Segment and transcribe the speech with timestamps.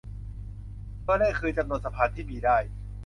[1.05, 2.57] ตัวเลขคือจำนวนสะพานที่มีได้